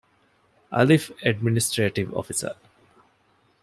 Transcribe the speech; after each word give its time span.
އ.އެޑްމިނިސްޓްރޭޓިވް 0.75 2.11
އޮފިސަރ 2.15 2.55